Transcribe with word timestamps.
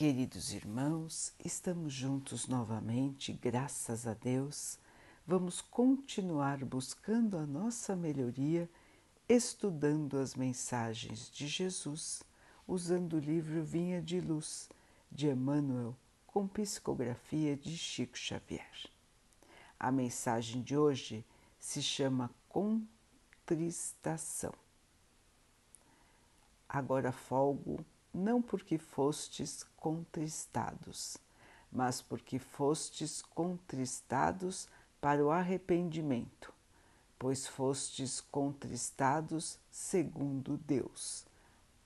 Queridos 0.00 0.54
irmãos, 0.54 1.34
estamos 1.44 1.92
juntos 1.92 2.48
novamente, 2.48 3.34
graças 3.34 4.06
a 4.06 4.14
Deus. 4.14 4.78
Vamos 5.26 5.60
continuar 5.60 6.64
buscando 6.64 7.36
a 7.36 7.44
nossa 7.44 7.94
melhoria, 7.94 8.66
estudando 9.28 10.16
as 10.16 10.34
mensagens 10.34 11.30
de 11.30 11.46
Jesus, 11.46 12.22
usando 12.66 13.18
o 13.18 13.20
livro 13.20 13.62
Vinha 13.62 14.00
de 14.00 14.22
Luz, 14.22 14.70
de 15.12 15.28
Emmanuel, 15.28 15.94
com 16.26 16.48
psicografia 16.48 17.54
de 17.54 17.76
Chico 17.76 18.16
Xavier. 18.16 18.88
A 19.78 19.92
mensagem 19.92 20.62
de 20.62 20.78
hoje 20.78 21.22
se 21.58 21.82
chama 21.82 22.30
Contristação. 22.48 24.54
Agora 26.66 27.12
folgo 27.12 27.84
não 28.12 28.42
porque 28.42 28.78
fostes 28.78 29.64
contristados, 29.76 31.16
mas 31.70 32.02
porque 32.02 32.38
fostes 32.38 33.22
contristados 33.22 34.68
para 35.00 35.24
o 35.24 35.30
arrependimento, 35.30 36.52
pois 37.18 37.46
fostes 37.46 38.20
contristados 38.20 39.58
segundo 39.70 40.56
Deus. 40.58 41.24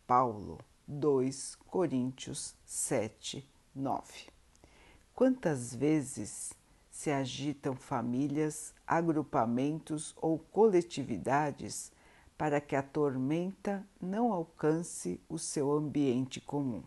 Paulo 0.06 0.58
2 0.86 1.56
Coríntios 1.66 2.54
7, 2.66 3.46
9. 3.74 4.28
Quantas 5.14 5.74
vezes 5.74 6.52
se 6.90 7.10
agitam 7.10 7.74
famílias, 7.74 8.74
agrupamentos 8.86 10.14
ou 10.20 10.38
coletividades 10.38 11.92
para 12.36 12.60
que 12.60 12.74
a 12.74 12.82
tormenta 12.82 13.86
não 14.00 14.32
alcance 14.32 15.20
o 15.28 15.38
seu 15.38 15.72
ambiente 15.72 16.40
comum. 16.40 16.82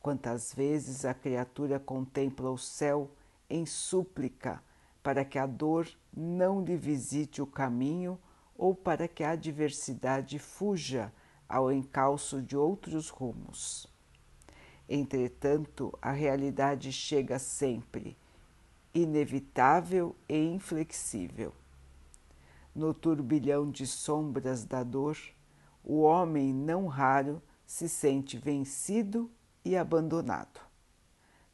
Quantas 0.00 0.52
vezes 0.52 1.04
a 1.04 1.14
criatura 1.14 1.78
contempla 1.78 2.50
o 2.50 2.58
céu 2.58 3.10
em 3.48 3.64
súplica 3.64 4.62
para 5.02 5.24
que 5.24 5.38
a 5.38 5.46
dor 5.46 5.88
não 6.14 6.62
lhe 6.62 6.76
visite 6.76 7.40
o 7.40 7.46
caminho 7.46 8.18
ou 8.56 8.74
para 8.74 9.08
que 9.08 9.24
a 9.24 9.30
adversidade 9.30 10.38
fuja 10.38 11.12
ao 11.48 11.72
encalço 11.72 12.42
de 12.42 12.56
outros 12.56 13.08
rumos. 13.08 13.86
Entretanto, 14.88 15.96
a 16.02 16.12
realidade 16.12 16.92
chega 16.92 17.38
sempre, 17.38 18.16
inevitável 18.94 20.14
e 20.28 20.36
inflexível 20.36 21.54
no 22.74 22.94
turbilhão 22.94 23.70
de 23.70 23.86
sombras 23.86 24.64
da 24.64 24.82
dor, 24.82 25.18
o 25.84 26.00
homem 26.00 26.52
não 26.52 26.86
raro 26.86 27.42
se 27.66 27.88
sente 27.88 28.38
vencido 28.38 29.30
e 29.64 29.76
abandonado. 29.76 30.60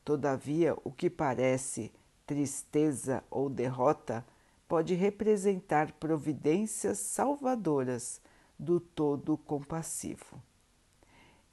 Todavia, 0.05 0.77
o 0.84 0.91
que 0.91 1.10
parece 1.10 1.92
tristeza 2.27 3.22
ou 3.30 3.48
derrota 3.50 4.25
pode 4.66 4.94
representar 4.94 5.92
providências 5.92 6.98
salvadoras 6.98 8.20
do 8.58 8.78
todo 8.78 9.36
compassivo. 9.36 10.42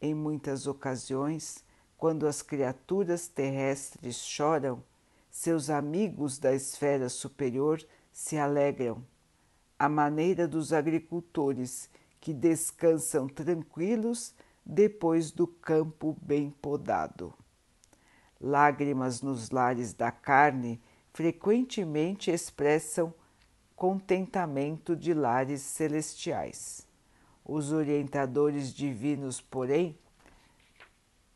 Em 0.02 0.13
muitas 0.13 0.67
ocasiões, 0.67 1.63
quando 1.97 2.27
as 2.27 2.41
criaturas 2.41 3.27
terrestres 3.27 4.17
choram, 4.17 4.83
seus 5.31 5.69
amigos 5.69 6.38
da 6.38 6.53
esfera 6.53 7.09
superior 7.09 7.81
se 8.11 8.38
alegram 8.38 9.03
à 9.78 9.90
maneira 9.90 10.48
dos 10.48 10.72
agricultores 10.72 11.90
que 12.20 12.34
descansam 12.34 13.28
tranquilos 13.28 14.34
depois 14.66 15.31
do 15.31 15.45
campo 15.45 16.18
bem 16.22 16.50
podado. 16.50 17.34
Lágrimas 18.40 19.22
nos 19.22 19.50
lares 19.50 19.94
da 19.94 20.12
carne 20.12 20.81
frequentemente 21.14 22.31
expressam 22.31 23.14
contentamento 23.76 24.96
de 24.96 25.14
lares 25.14 25.62
celestiais. 25.62 26.88
Os 27.44 27.72
orientadores 27.72 28.74
divinos, 28.74 29.40
porém, 29.40 29.97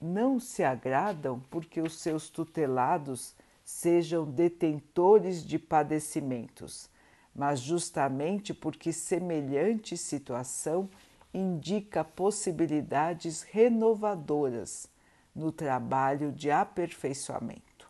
não 0.01 0.39
se 0.39 0.63
agradam 0.63 1.39
porque 1.49 1.81
os 1.81 1.99
seus 1.99 2.29
tutelados 2.29 3.35
sejam 3.63 4.25
detentores 4.25 5.45
de 5.45 5.59
padecimentos 5.59 6.89
mas 7.33 7.59
justamente 7.59 8.53
porque 8.53 8.91
semelhante 8.91 9.95
situação 9.97 10.89
indica 11.33 12.03
possibilidades 12.03 13.43
renovadoras 13.43 14.87
no 15.33 15.51
trabalho 15.51 16.31
de 16.31 16.51
aperfeiçoamento. 16.51 17.89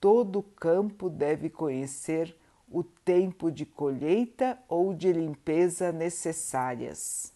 Todo 0.00 0.42
campo 0.42 1.10
deve 1.10 1.50
conhecer 1.50 2.36
o 2.70 2.82
tempo 2.82 3.50
de 3.50 3.66
colheita 3.66 4.58
ou 4.68 4.94
de 4.94 5.12
limpeza 5.12 5.92
necessárias. 5.92 7.32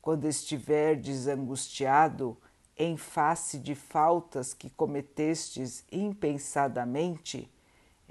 Quando 0.00 0.28
estiver 0.28 0.96
desangustiado 0.96 2.36
em 2.76 2.96
face 2.96 3.58
de 3.58 3.74
faltas 3.74 4.52
que 4.54 4.70
cometestes 4.70 5.84
impensadamente, 5.90 7.50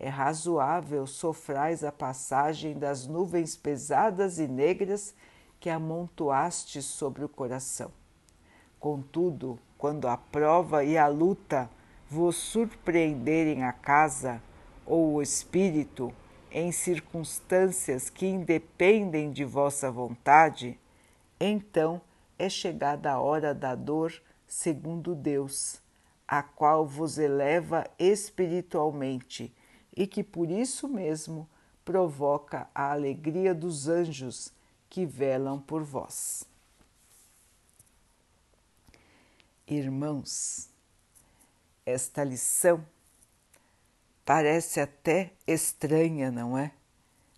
é 0.03 0.09
razoável 0.09 1.05
sofrais 1.05 1.83
a 1.83 1.91
passagem 1.91 2.73
das 2.73 3.05
nuvens 3.05 3.55
pesadas 3.55 4.39
e 4.39 4.47
negras 4.47 5.13
que 5.59 5.69
amontoaste 5.69 6.81
sobre 6.81 7.23
o 7.23 7.29
coração. 7.29 7.91
Contudo, 8.79 9.59
quando 9.77 10.07
a 10.07 10.17
prova 10.17 10.83
e 10.83 10.97
a 10.97 11.07
luta 11.07 11.69
vos 12.09 12.35
surpreenderem 12.35 13.63
a 13.63 13.71
casa 13.71 14.41
ou 14.87 15.13
o 15.13 15.21
espírito 15.21 16.11
em 16.49 16.71
circunstâncias 16.71 18.09
que 18.09 18.25
independem 18.25 19.31
de 19.31 19.45
vossa 19.45 19.91
vontade, 19.91 20.79
então 21.39 22.01
é 22.39 22.49
chegada 22.49 23.11
a 23.11 23.19
hora 23.19 23.53
da 23.53 23.75
dor 23.75 24.11
segundo 24.47 25.13
Deus, 25.13 25.79
a 26.27 26.41
qual 26.41 26.87
vos 26.87 27.19
eleva 27.19 27.85
espiritualmente 27.99 29.53
e 29.95 30.07
que 30.07 30.23
por 30.23 30.49
isso 30.49 30.87
mesmo 30.87 31.49
provoca 31.83 32.69
a 32.73 32.91
alegria 32.91 33.53
dos 33.53 33.87
anjos 33.87 34.51
que 34.89 35.05
velam 35.05 35.59
por 35.59 35.83
vós. 35.83 36.45
Irmãos, 39.67 40.69
esta 41.85 42.23
lição 42.23 42.85
parece 44.25 44.79
até 44.79 45.33
estranha, 45.47 46.29
não 46.29 46.57
é? 46.57 46.73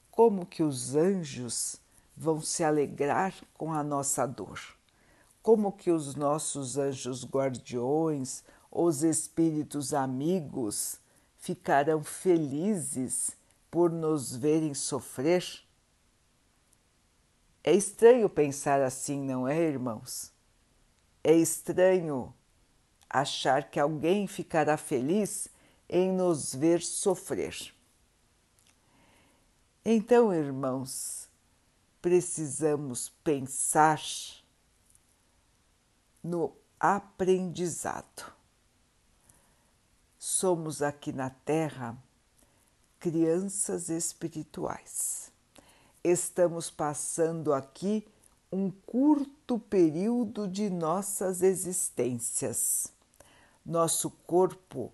Como 0.09 0.45
que 0.45 0.63
os 0.63 0.95
anjos 0.95 1.79
vão 2.15 2.41
se 2.41 2.63
alegrar 2.63 3.33
com 3.57 3.71
a 3.73 3.83
nossa 3.83 4.25
dor? 4.25 4.59
Como 5.41 5.71
que 5.71 5.91
os 5.91 6.15
nossos 6.15 6.77
anjos 6.77 7.25
guardiões, 7.25 8.43
os 8.71 9.03
espíritos 9.03 9.93
amigos, 9.93 10.99
ficarão 11.43 12.01
felizes 12.01 13.35
por 13.69 13.91
nos 13.91 14.33
verem 14.33 14.73
sofrer? 14.73 15.45
É 17.61 17.73
estranho 17.73 18.29
pensar 18.29 18.81
assim, 18.81 19.19
não 19.19 19.45
é, 19.45 19.59
irmãos? 19.59 20.31
É 21.21 21.33
estranho 21.33 22.33
achar 23.09 23.69
que 23.69 23.77
alguém 23.77 24.25
ficará 24.25 24.77
feliz 24.77 25.49
em 25.89 26.13
nos 26.13 26.55
ver 26.55 26.81
sofrer. 26.81 27.75
Então, 29.83 30.33
irmãos, 30.33 31.27
precisamos 32.01 33.09
pensar 33.21 34.01
no 36.23 36.55
aprendizado 36.79 38.33
somos 40.25 40.81
aqui 40.81 41.11
na 41.11 41.29
Terra 41.29 41.97
crianças 42.97 43.89
espirituais. 43.89 45.29
Estamos 46.01 46.71
passando 46.71 47.51
aqui 47.51 48.07
um 48.49 48.71
curto 48.71 49.59
período 49.59 50.47
de 50.47 50.69
nossas 50.69 51.41
existências. 51.41 52.87
Nosso 53.65 54.09
corpo 54.25 54.93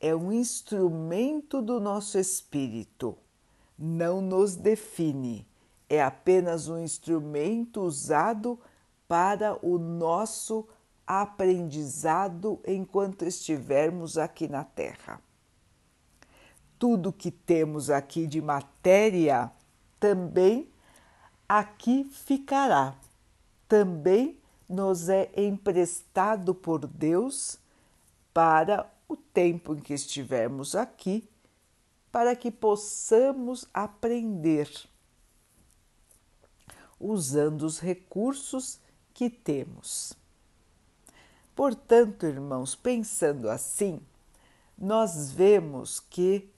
é 0.00 0.16
um 0.16 0.32
instrumento 0.32 1.60
do 1.60 1.78
nosso 1.78 2.18
espírito, 2.18 3.18
não 3.78 4.22
nos 4.22 4.56
define, 4.56 5.46
é 5.90 6.02
apenas 6.02 6.68
um 6.68 6.78
instrumento 6.78 7.82
usado 7.82 8.58
para 9.06 9.58
o 9.62 9.76
nosso 9.76 10.66
aprendizado 11.10 12.60
enquanto 12.64 13.24
estivermos 13.24 14.16
aqui 14.16 14.46
na 14.46 14.62
Terra. 14.62 15.20
Tudo 16.78 17.12
que 17.12 17.32
temos 17.32 17.90
aqui 17.90 18.28
de 18.28 18.40
matéria 18.40 19.50
também 19.98 20.70
aqui 21.48 22.08
ficará, 22.12 22.94
também 23.66 24.38
nos 24.68 25.08
é 25.08 25.32
emprestado 25.36 26.54
por 26.54 26.86
Deus 26.86 27.58
para 28.32 28.88
o 29.08 29.16
tempo 29.16 29.74
em 29.74 29.80
que 29.80 29.92
estivermos 29.92 30.76
aqui, 30.76 31.28
para 32.12 32.36
que 32.36 32.52
possamos 32.52 33.66
aprender 33.74 34.70
usando 37.00 37.62
os 37.62 37.80
recursos 37.80 38.78
que 39.12 39.28
temos. 39.28 40.19
Portanto, 41.60 42.24
irmãos, 42.24 42.74
pensando 42.74 43.50
assim, 43.50 44.00
nós 44.78 45.30
vemos 45.30 46.00
que 46.00 46.48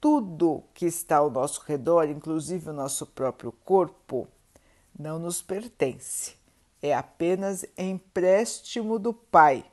tudo 0.00 0.62
que 0.72 0.86
está 0.86 1.16
ao 1.16 1.28
nosso 1.28 1.60
redor, 1.66 2.08
inclusive 2.08 2.70
o 2.70 2.72
nosso 2.72 3.04
próprio 3.04 3.50
corpo, 3.50 4.28
não 4.96 5.18
nos 5.18 5.42
pertence. 5.42 6.36
É 6.80 6.94
apenas 6.94 7.66
empréstimo 7.76 8.96
do 8.96 9.12
Pai. 9.12 9.68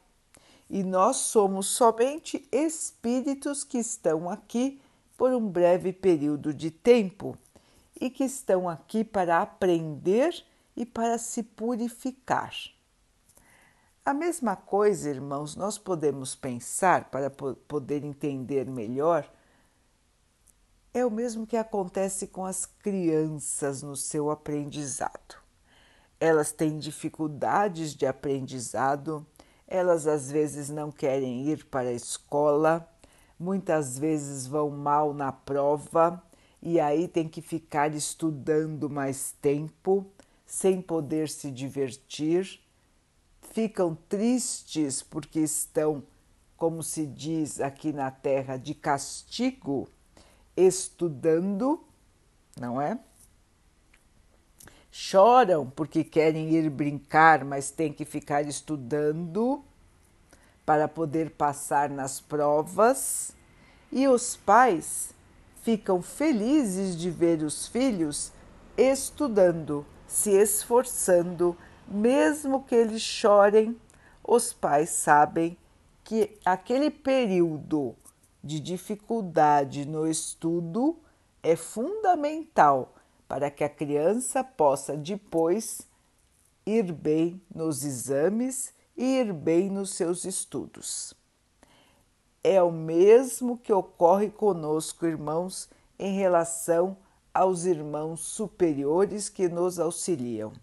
E 0.67 0.81
nós 0.81 1.17
somos 1.17 1.67
somente 1.67 2.43
espíritos 2.51 3.63
que 3.63 3.77
estão 3.77 4.31
aqui 4.31 4.81
por 5.15 5.31
um 5.31 5.47
breve 5.47 5.93
período 5.93 6.55
de 6.55 6.71
tempo 6.71 7.37
e 8.01 8.09
que 8.09 8.23
estão 8.23 8.67
aqui 8.67 9.03
para 9.03 9.43
aprender 9.43 10.43
e 10.75 10.87
para 10.87 11.19
se 11.19 11.43
purificar. 11.43 12.51
A 14.07 14.13
mesma 14.13 14.55
coisa, 14.55 15.09
irmãos, 15.09 15.57
nós 15.57 15.77
podemos 15.77 16.33
pensar 16.33 17.09
para 17.09 17.29
poder 17.29 18.05
entender 18.05 18.65
melhor. 18.65 19.29
É 20.93 21.05
o 21.05 21.11
mesmo 21.11 21.45
que 21.45 21.57
acontece 21.57 22.27
com 22.27 22.45
as 22.45 22.65
crianças 22.65 23.83
no 23.83 23.97
seu 23.97 24.31
aprendizado. 24.31 25.35
Elas 26.21 26.53
têm 26.53 26.79
dificuldades 26.79 27.93
de 27.93 28.05
aprendizado, 28.05 29.27
elas 29.67 30.07
às 30.07 30.31
vezes 30.31 30.69
não 30.69 30.89
querem 30.89 31.45
ir 31.45 31.65
para 31.65 31.89
a 31.89 31.93
escola, 31.93 32.89
muitas 33.37 33.99
vezes 33.99 34.47
vão 34.47 34.69
mal 34.69 35.13
na 35.13 35.33
prova 35.33 36.23
e 36.61 36.79
aí 36.79 37.09
tem 37.09 37.27
que 37.27 37.41
ficar 37.41 37.93
estudando 37.93 38.89
mais 38.89 39.33
tempo, 39.41 40.09
sem 40.45 40.81
poder 40.81 41.27
se 41.27 41.51
divertir, 41.51 42.65
ficam 43.57 43.97
tristes 44.07 45.01
porque 45.01 45.39
estão, 45.39 46.03
como 46.55 46.83
se 46.83 47.07
diz 47.07 47.59
aqui 47.59 47.91
na 47.91 48.11
Terra, 48.11 48.55
de 48.55 48.75
castigo, 48.75 49.89
estudando, 50.55 51.83
não 52.55 52.79
é? 52.79 52.99
Choram 54.91 55.67
porque 55.71 56.03
querem 56.03 56.51
ir 56.51 56.69
brincar, 56.69 57.43
mas 57.43 57.71
tem 57.71 57.91
que 57.91 58.05
ficar 58.05 58.43
estudando 58.47 59.65
para 60.63 60.87
poder 60.87 61.31
passar 61.31 61.89
nas 61.89 62.21
provas. 62.21 63.31
E 63.91 64.07
os 64.07 64.35
pais 64.35 65.15
ficam 65.63 66.03
felizes 66.03 66.95
de 66.95 67.09
ver 67.09 67.41
os 67.41 67.67
filhos 67.67 68.31
estudando, 68.77 69.83
se 70.07 70.29
esforçando, 70.29 71.57
mesmo 71.87 72.63
que 72.63 72.75
eles 72.75 73.01
chorem. 73.01 73.79
Os 74.23 74.53
pais 74.53 74.89
sabem 74.89 75.57
que 76.03 76.37
aquele 76.45 76.89
período 76.89 77.95
de 78.43 78.59
dificuldade 78.59 79.85
no 79.85 80.07
estudo 80.07 80.97
é 81.41 81.55
fundamental 81.55 82.93
para 83.27 83.49
que 83.49 83.63
a 83.63 83.69
criança 83.69 84.43
possa 84.43 84.95
depois 84.95 85.81
ir 86.65 86.91
bem 86.91 87.41
nos 87.53 87.83
exames 87.83 88.73
e 88.95 89.19
ir 89.19 89.33
bem 89.33 89.69
nos 89.69 89.91
seus 89.91 90.25
estudos 90.25 91.15
é 92.47 92.63
o 92.63 92.71
mesmo 92.71 93.57
que 93.57 93.73
ocorre 93.73 94.29
conosco, 94.29 95.05
irmãos, 95.05 95.69
em 95.99 96.15
relação 96.15 96.95
aos 97.33 97.65
irmãos 97.65 98.21
superiores 98.21 99.27
que 99.27 99.49
nos 99.49 99.79
auxiliam. 99.79 100.53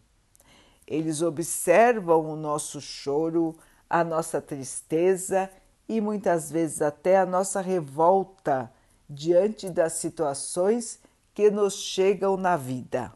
Eles 0.87 1.23
observam 1.23 2.31
o 2.31 2.37
nosso 2.37 2.81
choro, 2.81 3.57
a 3.89 4.05
nossa 4.05 4.41
tristeza 4.41 5.51
e 5.89 6.01
muitas 6.01 6.51
vezes 6.51 6.83
até 6.83 7.19
a 7.19 7.27
nossa 7.27 7.61
revolta 7.61 8.73
diante 9.09 9.71
das 9.71 9.95
situações 9.95 10.99
que 11.33 11.51
nos 11.51 11.75
chegam 11.75 12.37
na 12.37 12.57
vida. 12.57 13.13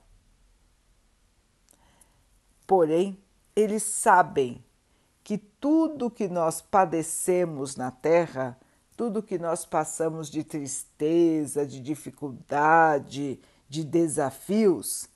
Porém, 2.67 3.19
eles 3.57 3.83
sabem 3.83 4.63
que 5.25 5.39
tudo 5.39 6.11
que 6.11 6.29
nós 6.29 6.61
padecemos 6.61 7.77
na 7.77 7.91
Terra, 7.91 8.59
tudo 8.97 9.23
que 9.23 9.39
nós 9.39 9.65
passamos 9.65 10.31
de 10.31 10.45
tristeza, 10.45 11.67
de 11.67 11.81
dificuldade, 11.81 13.41
de 13.69 13.85
desafios, 13.85 15.09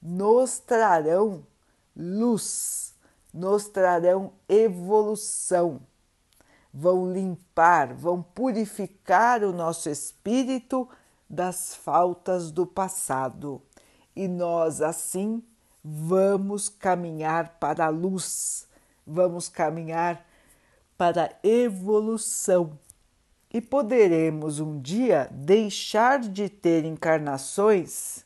nos 0.00 0.58
trarão 0.58 1.44
luz, 1.96 2.94
nos 3.32 3.68
trarão 3.68 4.32
evolução, 4.48 5.80
vão 6.72 7.12
limpar, 7.12 7.94
vão 7.94 8.22
purificar 8.22 9.42
o 9.42 9.52
nosso 9.52 9.88
espírito 9.88 10.88
das 11.28 11.74
faltas 11.74 12.50
do 12.50 12.66
passado. 12.66 13.62
E 14.14 14.28
nós, 14.28 14.80
assim, 14.80 15.42
vamos 15.84 16.68
caminhar 16.68 17.58
para 17.58 17.86
a 17.86 17.90
luz. 17.90 18.66
Vamos 19.06 19.48
caminhar 19.48 20.26
para 20.96 21.24
a 21.26 21.46
evolução. 21.46 22.78
E 23.52 23.60
poderemos 23.60 24.58
um 24.58 24.80
dia 24.80 25.28
deixar 25.30 26.18
de 26.18 26.48
ter 26.48 26.84
encarnações 26.84 28.24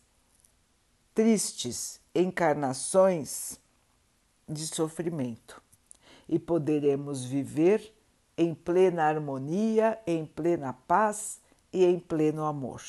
tristes, 1.15 2.00
encarnações 2.15 3.59
de 4.49 4.67
sofrimento 4.67 5.63
e 6.29 6.39
poderemos 6.39 7.25
viver 7.25 7.95
em 8.37 8.55
plena 8.55 9.05
harmonia, 9.05 10.01
em 10.07 10.25
plena 10.25 10.73
paz 10.73 11.41
e 11.73 11.85
em 11.85 11.99
pleno 11.99 12.45
amor. 12.45 12.83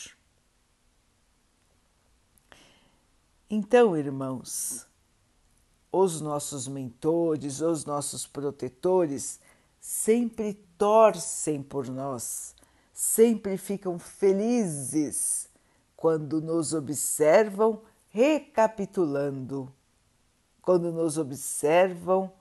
Então, 3.50 3.98
irmãos, 3.98 4.88
os 5.92 6.22
nossos 6.22 6.68
mentores, 6.68 7.60
os 7.60 7.84
nossos 7.84 8.26
protetores 8.26 9.40
sempre 9.80 10.54
torcem 10.78 11.62
por 11.62 11.88
nós, 11.90 12.56
sempre 12.94 13.58
ficam 13.58 14.00
felizes 14.00 15.50
quando 15.98 16.40
nos 16.40 16.74
observam 16.74 17.82
recapitulando, 18.12 19.74
quando 20.62 20.92
nos 20.92 21.18
observam 21.18 22.32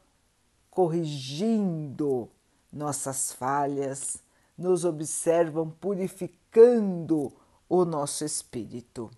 corrigindo 0.68 2.28
nossas 2.72 3.32
falhas, 3.32 4.18
nos 4.58 4.84
observam 4.84 5.70
purificando 5.70 7.32
o 7.68 7.84
nosso 7.84 8.24
espírito 8.24 9.10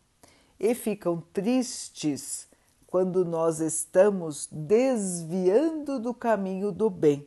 e 0.61 0.75
ficam 0.75 1.23
tristes 1.32 2.47
quando 2.87 3.25
nós 3.25 3.59
estamos 3.59 4.47
desviando 4.52 5.99
do 5.99 6.12
caminho 6.12 6.71
do 6.71 6.90
bem 6.90 7.26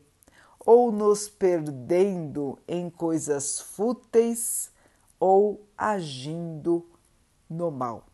ou 0.60 0.92
nos 0.92 1.28
perdendo 1.28 2.60
em 2.68 2.90
coisas 2.92 3.60
fúteis 3.60 4.72
ou 5.20 5.66
agindo 5.76 6.86
no 7.50 7.72
mal. 7.72 8.06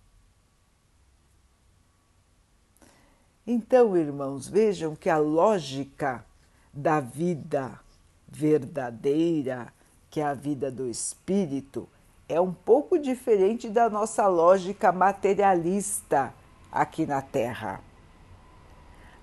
Então, 3.45 3.97
irmãos, 3.97 4.47
vejam 4.47 4.95
que 4.95 5.09
a 5.09 5.17
lógica 5.17 6.23
da 6.71 6.99
vida 6.99 7.79
verdadeira, 8.27 9.73
que 10.09 10.21
é 10.21 10.23
a 10.23 10.33
vida 10.33 10.71
do 10.71 10.87
espírito, 10.87 11.89
é 12.29 12.39
um 12.39 12.53
pouco 12.53 12.99
diferente 12.99 13.67
da 13.67 13.89
nossa 13.89 14.27
lógica 14.27 14.91
materialista 14.91 16.33
aqui 16.71 17.05
na 17.05 17.21
Terra. 17.21 17.81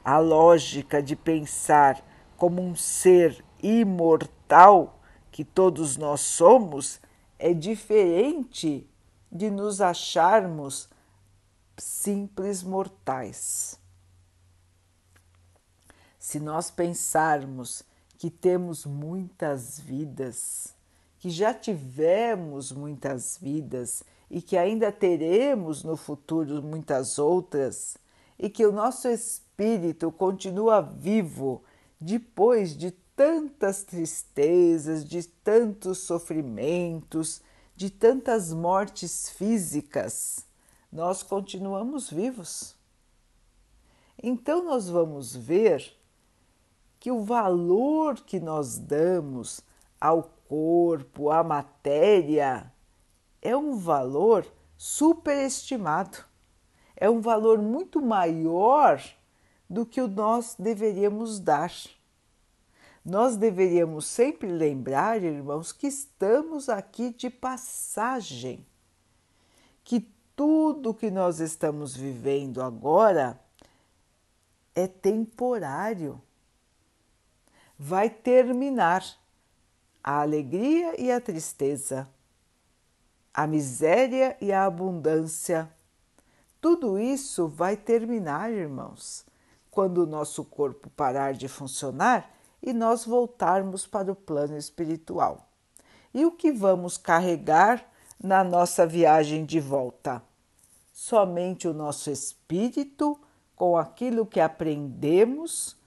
A 0.04 0.18
lógica 0.18 1.02
de 1.02 1.14
pensar 1.14 2.02
como 2.36 2.60
um 2.60 2.74
ser 2.74 3.44
imortal 3.62 4.98
que 5.30 5.44
todos 5.44 5.96
nós 5.96 6.20
somos 6.20 7.00
é 7.38 7.54
diferente 7.54 8.88
de 9.30 9.48
nos 9.48 9.80
acharmos 9.80 10.88
simples 11.76 12.64
mortais. 12.64 13.78
Se 16.28 16.38
nós 16.38 16.70
pensarmos 16.70 17.82
que 18.18 18.28
temos 18.28 18.84
muitas 18.84 19.80
vidas, 19.80 20.74
que 21.18 21.30
já 21.30 21.54
tivemos 21.54 22.70
muitas 22.70 23.38
vidas 23.40 24.02
e 24.30 24.42
que 24.42 24.54
ainda 24.54 24.92
teremos 24.92 25.82
no 25.82 25.96
futuro 25.96 26.62
muitas 26.62 27.18
outras, 27.18 27.96
e 28.38 28.50
que 28.50 28.66
o 28.66 28.70
nosso 28.70 29.08
espírito 29.08 30.12
continua 30.12 30.82
vivo, 30.82 31.62
depois 31.98 32.76
de 32.76 32.90
tantas 33.16 33.82
tristezas, 33.82 35.06
de 35.06 35.22
tantos 35.26 36.00
sofrimentos, 36.00 37.40
de 37.74 37.88
tantas 37.88 38.52
mortes 38.52 39.30
físicas, 39.30 40.44
nós 40.92 41.22
continuamos 41.22 42.10
vivos. 42.10 42.76
Então, 44.22 44.62
nós 44.62 44.90
vamos 44.90 45.34
ver 45.34 45.96
que 47.00 47.10
o 47.10 47.22
valor 47.22 48.20
que 48.20 48.40
nós 48.40 48.78
damos 48.78 49.60
ao 50.00 50.22
corpo, 50.48 51.30
à 51.30 51.42
matéria, 51.42 52.72
é 53.40 53.56
um 53.56 53.76
valor 53.76 54.46
superestimado. 54.76 56.18
É 56.96 57.08
um 57.08 57.20
valor 57.20 57.58
muito 57.58 58.00
maior 58.00 59.00
do 59.68 59.84
que 59.86 60.00
o 60.00 60.08
nós 60.08 60.56
deveríamos 60.58 61.38
dar. 61.38 61.72
Nós 63.04 63.36
deveríamos 63.36 64.06
sempre 64.06 64.48
lembrar, 64.48 65.22
irmãos, 65.22 65.72
que 65.72 65.86
estamos 65.86 66.68
aqui 66.68 67.10
de 67.10 67.30
passagem, 67.30 68.66
que 69.84 70.08
tudo 70.34 70.94
que 70.94 71.10
nós 71.10 71.40
estamos 71.40 71.96
vivendo 71.96 72.60
agora 72.60 73.40
é 74.74 74.86
temporário, 74.86 76.20
vai 77.78 78.10
terminar 78.10 79.04
a 80.02 80.20
alegria 80.22 81.00
e 81.00 81.12
a 81.12 81.20
tristeza, 81.20 82.08
a 83.32 83.46
miséria 83.46 84.36
e 84.40 84.52
a 84.52 84.64
abundância. 84.64 85.70
Tudo 86.60 86.98
isso 86.98 87.46
vai 87.46 87.76
terminar, 87.76 88.50
irmãos, 88.50 89.24
quando 89.70 89.98
o 89.98 90.06
nosso 90.06 90.44
corpo 90.44 90.90
parar 90.90 91.34
de 91.34 91.46
funcionar 91.46 92.34
e 92.60 92.72
nós 92.72 93.04
voltarmos 93.04 93.86
para 93.86 94.10
o 94.10 94.16
plano 94.16 94.56
espiritual. 94.56 95.48
E 96.12 96.26
o 96.26 96.32
que 96.32 96.50
vamos 96.50 96.96
carregar 96.96 97.88
na 98.20 98.42
nossa 98.42 98.84
viagem 98.84 99.44
de 99.44 99.60
volta? 99.60 100.20
Somente 100.92 101.68
o 101.68 101.72
nosso 101.72 102.10
espírito, 102.10 103.20
com 103.54 103.76
aquilo 103.76 104.26
que 104.26 104.40
aprendemos, 104.40 105.77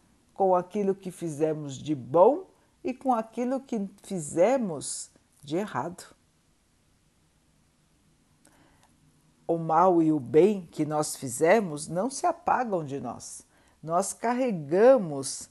com 0.41 0.55
aquilo 0.55 0.95
que 0.95 1.12
fizemos 1.12 1.77
de 1.77 1.93
bom 1.93 2.48
e 2.83 2.95
com 2.95 3.13
aquilo 3.13 3.60
que 3.60 3.88
fizemos 4.01 5.12
de 5.43 5.55
errado. 5.55 6.15
O 9.48 9.60
mal 9.60 10.01
e 10.01 10.12
o 10.12 10.19
bem 10.19 10.67
que 10.71 10.83
nós 10.83 11.15
fizemos 11.15 11.88
não 11.88 12.10
se 12.10 12.25
apagam 12.25 12.83
de 12.83 13.00
nós. 13.00 13.45
Nós 13.83 14.13
carregamos 14.13 15.48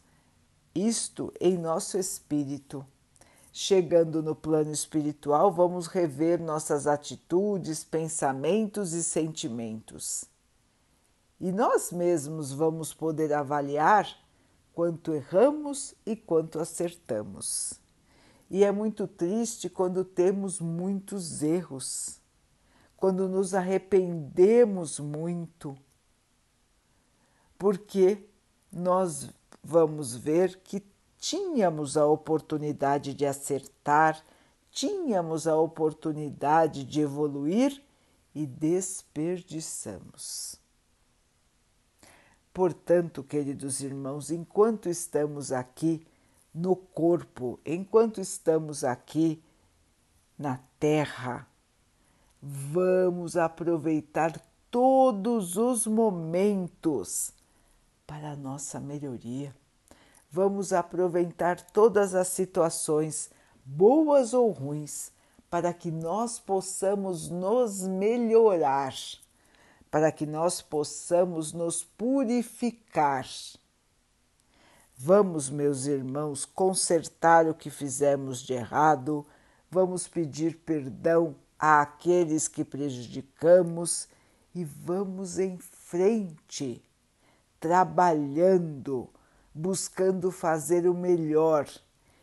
isto 0.75 1.33
em 1.41 1.57
nosso 1.57 1.97
espírito. 1.97 2.85
Chegando 3.53 4.21
no 4.21 4.35
plano 4.35 4.73
espiritual, 4.73 5.53
vamos 5.53 5.87
rever 5.87 6.41
nossas 6.43 6.89
atitudes, 6.89 7.85
pensamentos 7.85 8.93
e 8.93 9.05
sentimentos. 9.05 10.25
E 11.41 11.53
nós 11.53 11.93
mesmos 11.93 12.51
vamos 12.53 12.93
poder 12.93 13.33
avaliar 13.33 14.19
quanto 14.75 15.13
erramos 15.13 15.95
e 16.05 16.17
quanto 16.17 16.59
acertamos. 16.59 17.79
E 18.51 18.65
é 18.65 18.73
muito 18.73 19.07
triste 19.07 19.71
quando 19.71 20.05
temos 20.05 20.61
muitos 20.61 21.41
erros, 21.43 22.21
quando 22.97 23.29
nos 23.29 23.55
arrependemos 23.55 24.99
muito, 24.99 25.77
porque 27.57 28.29
nós 28.73 29.31
vamos 29.63 30.17
ver 30.17 30.61
que 30.63 30.83
tínhamos 31.19 31.97
a 31.97 32.05
oportunidade 32.07 33.15
de 33.15 33.25
acertar, 33.25 34.21
tínhamos 34.71 35.47
a 35.47 35.57
oportunidade 35.57 36.83
de 36.85 37.01
evoluir 37.01 37.81
e 38.35 38.45
desperdiçamos. 38.47 40.60
Portanto, 42.53 43.23
queridos 43.23 43.81
irmãos, 43.81 44.31
enquanto 44.31 44.89
estamos 44.89 45.53
aqui 45.53 46.05
no 46.53 46.75
corpo, 46.75 47.61
enquanto 47.65 48.21
estamos 48.21 48.83
aqui 48.83 49.41
na 50.37 50.59
terra, 50.79 51.47
vamos 52.43 53.37
aproveitar 53.37 54.41
todos 54.69 55.57
os 55.57 55.87
momentos 55.87 57.33
para 58.05 58.33
a 58.33 58.37
nossa 58.37 58.81
melhoria. 58.81 59.55
Vamos 60.29 60.73
aproveitar 60.73 61.61
todas 61.61 62.15
as 62.15 62.29
situações, 62.29 63.31
boas 63.65 64.35
ou 64.35 64.51
ruins, 64.51 65.13
para 65.49 65.73
que 65.73 65.91
nós 65.91 66.39
possamos 66.39 67.29
nos 67.29 67.87
melhorar 67.87 68.95
para 69.91 70.13
que 70.13 70.25
nós 70.25 70.63
possamos 70.63 71.53
nos 71.53 71.83
purificar. 71.83 73.27
Vamos, 74.97 75.51
meus 75.51 75.87
irmãos, 75.87 76.45
consertar 76.45 77.49
o 77.49 77.55
que 77.55 77.71
fizemos 77.71 78.43
de 78.43 78.53
errado, 78.53 79.27
vamos 79.71 80.07
pedir 80.07 80.59
perdão 80.59 81.35
àqueles 81.59 82.47
que 82.47 82.65
prejudicamos 82.65 84.09
e 84.55 84.65
vamos 84.65 85.39
em 85.39 85.59
frente, 85.59 86.85
trabalhando, 87.59 89.09
buscando 89.55 90.31
fazer 90.31 90.87
o 90.87 90.95
melhor 90.95 91.69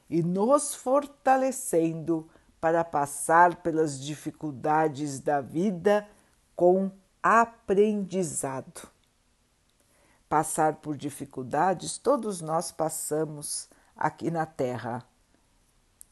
e 0.10 0.24
nos 0.24 0.74
fortalecendo 0.74 2.30
para 2.62 2.84
passar 2.84 3.58
pelas 3.58 4.00
dificuldades 4.00 5.20
da 5.20 5.42
vida 5.42 6.08
com 6.56 6.92
aprendizado. 7.22 8.90
Passar 10.30 10.76
por 10.76 10.98
dificuldades, 10.98 11.98
todos 11.98 12.42
nós 12.42 12.72
passamos 12.72 13.70
aqui 13.96 14.30
na 14.30 14.46
Terra, 14.46 15.06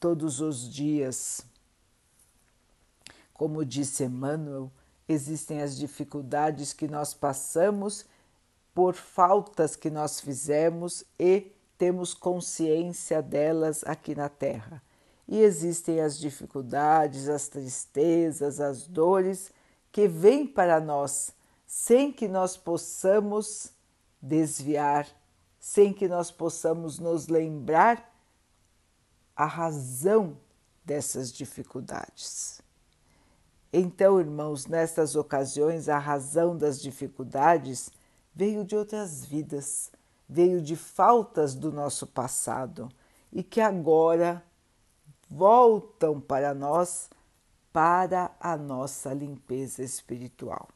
todos 0.00 0.40
os 0.40 0.68
dias. 0.68 1.44
Como 3.34 3.64
disse 3.64 4.04
Emmanuel, 4.04 4.70
existem 5.06 5.60
as 5.60 5.76
dificuldades 5.76 6.72
que 6.72 6.88
nós 6.88 7.12
passamos 7.12 8.06
por 8.74 8.94
faltas 8.94 9.76
que 9.76 9.90
nós 9.90 10.20
fizemos 10.20 11.04
e 11.18 11.52
temos 11.78 12.14
consciência 12.14 13.22
delas 13.22 13.82
aqui 13.84 14.14
na 14.14 14.28
Terra. 14.28 14.82
E 15.28 15.40
existem 15.40 16.00
as 16.00 16.18
dificuldades, 16.18 17.28
as 17.28 17.48
tristezas, 17.48 18.60
as 18.60 18.86
dores 18.86 19.50
que 19.96 20.06
vem 20.06 20.46
para 20.46 20.78
nós 20.78 21.32
sem 21.66 22.12
que 22.12 22.28
nós 22.28 22.54
possamos 22.54 23.72
desviar, 24.20 25.08
sem 25.58 25.90
que 25.90 26.06
nós 26.06 26.30
possamos 26.30 26.98
nos 26.98 27.28
lembrar 27.28 28.14
a 29.34 29.46
razão 29.46 30.36
dessas 30.84 31.32
dificuldades. 31.32 32.60
Então, 33.72 34.20
irmãos, 34.20 34.66
nestas 34.66 35.16
ocasiões, 35.16 35.88
a 35.88 35.96
razão 35.96 36.58
das 36.58 36.78
dificuldades 36.78 37.90
veio 38.34 38.66
de 38.66 38.76
outras 38.76 39.24
vidas, 39.24 39.90
veio 40.28 40.60
de 40.60 40.76
faltas 40.76 41.54
do 41.54 41.72
nosso 41.72 42.06
passado 42.06 42.90
e 43.32 43.42
que 43.42 43.62
agora 43.62 44.44
voltam 45.26 46.20
para 46.20 46.52
nós 46.52 47.08
para 47.76 48.34
a 48.40 48.56
nossa 48.56 49.12
limpeza 49.12 49.82
espiritual. 49.82 50.66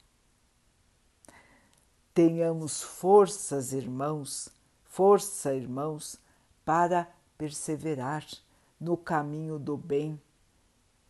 Tenhamos 2.12 2.82
forças, 2.82 3.72
irmãos, 3.72 4.50
força, 4.84 5.54
irmãos, 5.54 6.20
para 6.62 7.08
perseverar 7.38 8.26
no 8.78 8.98
caminho 8.98 9.58
do 9.58 9.78
bem, 9.78 10.20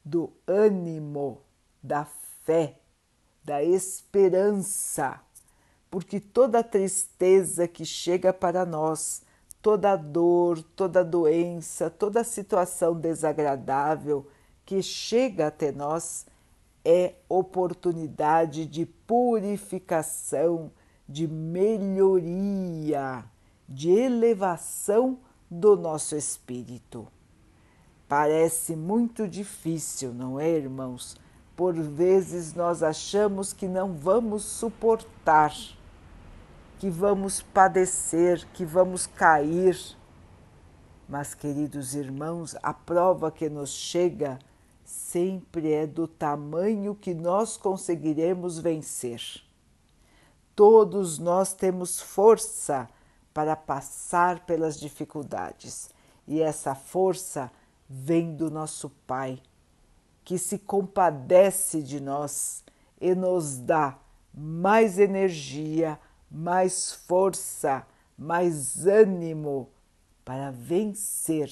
do 0.05 0.33
ânimo, 0.47 1.41
da 1.83 2.05
fé, 2.45 2.79
da 3.43 3.61
esperança, 3.61 5.21
porque 5.91 6.21
toda 6.21 6.63
tristeza 6.63 7.67
que 7.67 7.85
chega 7.85 8.33
para 8.33 8.65
nós, 8.65 9.23
toda 9.61 9.97
dor, 9.97 10.63
toda 10.77 11.05
doença, 11.05 11.91
toda 11.91 12.23
situação 12.23 12.95
desagradável, 12.95 14.31
que 14.71 14.81
chega 14.85 15.49
até 15.49 15.73
nós 15.73 16.25
é 16.85 17.15
oportunidade 17.29 18.67
de 18.67 18.87
purificação, 18.87 20.71
de 21.09 21.27
melhoria, 21.27 23.25
de 23.69 23.91
elevação 23.91 25.19
do 25.50 25.75
nosso 25.77 26.15
espírito. 26.15 27.09
Parece 28.09 28.77
muito 28.77 29.27
difícil, 29.27 30.15
não 30.15 30.39
é, 30.39 30.49
irmãos? 30.49 31.17
Por 31.57 31.75
vezes 31.75 32.55
nós 32.55 32.81
achamos 32.81 33.53
que 33.53 33.67
não 33.67 33.95
vamos 33.95 34.45
suportar, 34.45 35.53
que 36.79 36.89
vamos 36.89 37.43
padecer, 37.43 38.47
que 38.53 38.65
vamos 38.65 39.05
cair, 39.05 39.77
Mas, 41.09 41.35
queridos 41.35 41.97
irmãos, 41.97 42.55
a 42.62 42.73
prova 42.73 43.33
que 43.33 43.49
nos 43.49 43.71
chega 43.71 44.39
sempre 44.91 45.73
é 45.73 45.87
do 45.87 46.09
tamanho 46.09 46.95
que 46.95 47.15
nós 47.15 47.57
conseguiremos 47.57 48.59
vencer. 48.59 49.23
Todos 50.55 51.19
nós 51.19 51.53
temos 51.53 52.01
força 52.01 52.89
para 53.33 53.55
passar 53.55 54.45
pelas 54.45 54.79
dificuldades 54.79 55.91
e 56.27 56.43
essa 56.43 56.75
força 56.75 57.51
vem 57.89 58.35
do 58.35 58.51
nosso 58.51 58.91
Pai, 59.07 59.41
que 60.25 60.37
se 60.37 60.59
compadece 60.59 61.83
de 61.83 62.01
nós 62.01 62.65
e 63.01 63.15
nos 63.15 63.59
dá 63.59 63.97
mais 64.35 64.99
energia, 64.99 65.99
mais 66.31 66.93
força, 66.93 67.87
mais 68.19 68.87
ânimo 68.87 69.69
para 70.25 70.51
vencer 70.51 71.51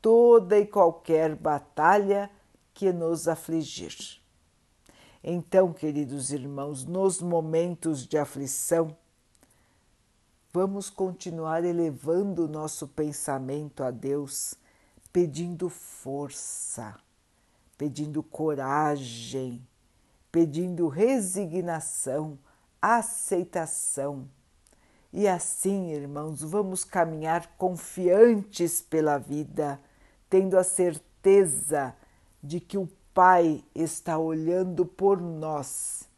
toda 0.00 0.58
e 0.58 0.66
qualquer 0.66 1.36
batalha 1.36 2.30
que 2.82 2.92
nos 2.92 3.28
afligir. 3.28 3.94
Então, 5.22 5.72
queridos 5.72 6.32
irmãos, 6.32 6.84
nos 6.84 7.20
momentos 7.22 8.08
de 8.08 8.18
aflição, 8.18 8.96
vamos 10.52 10.90
continuar 10.90 11.64
elevando 11.64 12.44
o 12.44 12.48
nosso 12.48 12.88
pensamento 12.88 13.84
a 13.84 13.92
Deus, 13.92 14.54
pedindo 15.12 15.68
força, 15.68 16.96
pedindo 17.78 18.20
coragem, 18.20 19.64
pedindo 20.32 20.88
resignação, 20.88 22.36
aceitação. 22.80 24.28
E 25.12 25.28
assim, 25.28 25.92
irmãos, 25.92 26.42
vamos 26.42 26.82
caminhar 26.82 27.46
confiantes 27.56 28.82
pela 28.82 29.18
vida, 29.18 29.80
tendo 30.28 30.58
a 30.58 30.64
certeza 30.64 31.94
de 32.42 32.58
que 32.60 32.76
o 32.76 32.88
Pai 33.14 33.62
está 33.74 34.18
olhando 34.18 34.86
por 34.86 35.20
nós 35.20 36.08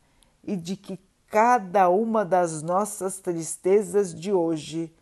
e 0.43 0.57
de 0.57 0.77
que 0.77 0.99
cada 1.29 1.89
uma 1.89 2.25
das 2.25 2.63
nossas 2.63 3.19
tristezas 3.19 4.15
de 4.15 4.33
hoje 4.33 4.95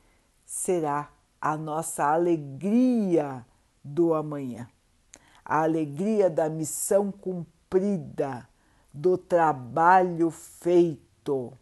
será 0.46 1.10
a 1.38 1.56
nossa 1.56 2.04
alegria 2.04 3.44
do 3.84 4.14
amanhã, 4.14 4.68
a 5.44 5.62
alegria 5.62 6.30
da 6.30 6.48
missão 6.48 7.12
cumprida, 7.12 8.48
do 8.94 9.18
trabalho 9.18 10.30
feito, 10.30 11.52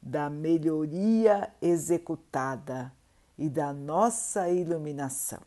da 0.00 0.30
melhoria 0.30 1.52
executada 1.60 2.92
e 3.36 3.48
da 3.48 3.72
nossa 3.72 4.48
iluminação. 4.48 5.40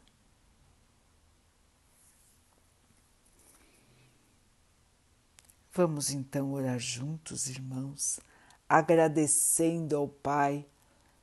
Vamos 5.72 6.10
então 6.10 6.52
orar 6.54 6.80
juntos, 6.80 7.48
irmãos, 7.48 8.20
agradecendo 8.68 9.96
ao 9.96 10.08
Pai 10.08 10.66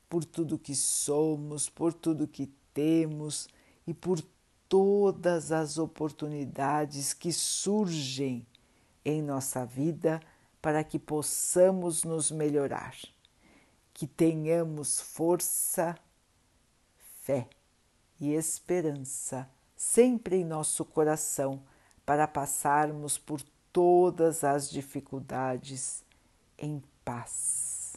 por 0.08 0.24
tudo 0.24 0.58
que 0.58 0.74
somos, 0.74 1.68
por 1.68 1.92
tudo 1.92 2.28
que 2.28 2.46
temos 2.72 3.48
e 3.84 3.92
por 3.92 4.22
todas 4.68 5.50
as 5.50 5.78
oportunidades 5.78 7.12
que 7.12 7.32
surgem 7.32 8.46
em 9.04 9.20
nossa 9.20 9.66
vida 9.66 10.20
para 10.62 10.84
que 10.84 10.98
possamos 10.98 12.04
nos 12.04 12.30
melhorar, 12.30 12.96
que 13.92 14.06
tenhamos 14.06 15.00
força, 15.00 15.96
fé 17.22 17.48
e 18.20 18.32
esperança 18.32 19.48
sempre 19.76 20.36
em 20.36 20.44
nosso 20.44 20.84
coração 20.84 21.62
para 22.04 22.28
passarmos 22.28 23.18
por 23.18 23.42
todas 23.76 24.42
as 24.42 24.70
dificuldades 24.70 26.02
em 26.56 26.82
paz, 27.04 27.92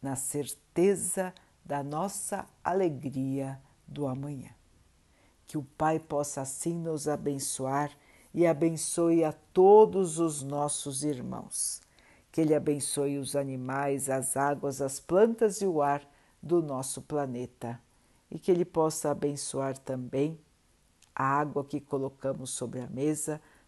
na 0.00 0.14
certeza 0.14 1.34
da 1.64 1.82
nossa 1.82 2.46
alegria 2.62 3.60
do 3.84 4.06
amanhã. 4.06 4.50
Que 5.44 5.58
o 5.58 5.64
Pai 5.76 5.98
possa 5.98 6.42
assim 6.42 6.78
nos 6.78 7.08
abençoar 7.08 7.90
e 8.32 8.46
abençoe 8.46 9.24
a 9.24 9.32
todos 9.52 10.20
os 10.20 10.40
nossos 10.40 11.02
irmãos. 11.02 11.80
Que 12.30 12.42
Ele 12.42 12.54
abençoe 12.54 13.18
os 13.18 13.34
animais, 13.34 14.08
as 14.08 14.36
águas, 14.36 14.80
as 14.80 15.00
plantas 15.00 15.60
e 15.60 15.66
o 15.66 15.82
ar 15.82 16.08
do 16.40 16.62
nosso 16.62 17.02
planeta. 17.02 17.82
E 18.30 18.38
que 18.38 18.52
Ele 18.52 18.64
possa 18.64 19.10
abençoar 19.10 19.76
também 19.76 20.38
a 21.12 21.24
água 21.24 21.64
que 21.64 21.80
colocamos 21.80 22.50
sobre 22.50 22.78
a 22.78 22.86
mesa 22.86 23.42